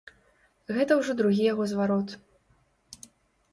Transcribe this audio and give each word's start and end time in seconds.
Гэта 0.77 0.91
ўжо 1.01 1.11
другі 1.19 1.43
яго 1.53 1.63
зварот. 1.73 2.09